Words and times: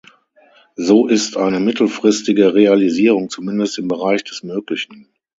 So 0.77 1.05
ist 1.05 1.37
eine 1.37 1.59
mittelfristige 1.59 2.55
Realisierung 2.55 3.29
zumindest 3.29 3.77
im 3.77 3.87
Bereich 3.87 4.23
des 4.23 4.41
Möglichen. 4.41 5.07